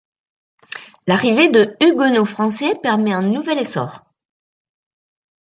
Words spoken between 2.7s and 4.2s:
permet un nouvel essor.